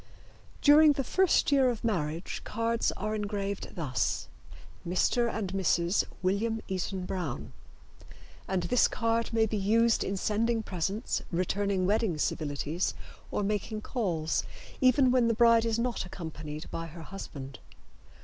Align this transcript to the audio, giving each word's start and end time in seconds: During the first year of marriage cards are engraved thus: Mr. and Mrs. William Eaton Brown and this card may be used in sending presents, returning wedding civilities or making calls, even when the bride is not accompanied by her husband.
During 0.63 0.93
the 0.93 1.03
first 1.03 1.51
year 1.51 1.69
of 1.69 1.83
marriage 1.83 2.41
cards 2.43 2.91
are 2.97 3.13
engraved 3.13 3.75
thus: 3.75 4.29
Mr. 4.83 5.31
and 5.31 5.53
Mrs. 5.53 6.05
William 6.23 6.59
Eaton 6.67 7.05
Brown 7.05 7.53
and 8.47 8.63
this 8.63 8.87
card 8.87 9.31
may 9.31 9.45
be 9.45 9.57
used 9.57 10.03
in 10.03 10.17
sending 10.17 10.63
presents, 10.63 11.21
returning 11.31 11.85
wedding 11.85 12.17
civilities 12.17 12.95
or 13.29 13.43
making 13.43 13.81
calls, 13.81 14.43
even 14.81 15.11
when 15.11 15.27
the 15.27 15.35
bride 15.35 15.65
is 15.65 15.77
not 15.77 16.03
accompanied 16.03 16.65
by 16.71 16.87
her 16.87 17.03
husband. 17.03 17.59